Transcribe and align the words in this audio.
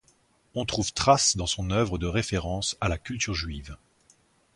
On 0.55 0.65
trouve 0.65 0.93
trace 0.93 1.37
dans 1.37 1.45
son 1.45 1.69
œuvre 1.69 1.99
de 1.99 2.07
référence 2.07 2.75
à 2.81 2.89
la 2.89 2.97
culture 2.97 3.35
juive. 3.35 3.77